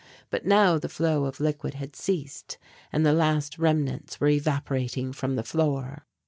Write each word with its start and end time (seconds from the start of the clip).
But 0.31 0.47
now 0.47 0.79
the 0.79 0.89
flow 0.89 1.25
of 1.25 1.39
liquid 1.39 1.75
had 1.75 1.95
ceased, 1.95 2.57
and 2.91 3.05
the 3.05 3.13
last 3.13 3.59
remnants 3.59 4.19
were 4.19 4.29
evaporating 4.29 5.13
from 5.13 5.35
the 5.35 5.43
floor. 5.43 6.07